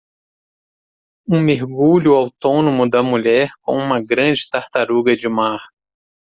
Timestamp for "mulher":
3.03-3.49